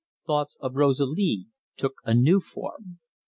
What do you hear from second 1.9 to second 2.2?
a